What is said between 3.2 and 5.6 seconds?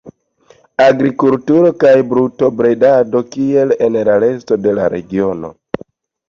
kiel en la resto de la regiono.